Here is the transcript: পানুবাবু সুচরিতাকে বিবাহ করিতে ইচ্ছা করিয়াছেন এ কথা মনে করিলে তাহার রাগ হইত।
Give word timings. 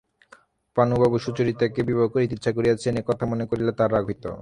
পানুবাবু 0.77 1.17
সুচরিতাকে 1.25 1.81
বিবাহ 1.89 2.07
করিতে 2.13 2.33
ইচ্ছা 2.37 2.51
করিয়াছেন 2.57 2.93
এ 2.97 3.03
কথা 3.09 3.23
মনে 3.31 3.45
করিলে 3.49 3.71
তাহার 3.77 3.91
রাগ 3.91 4.05
হইত। 4.09 4.25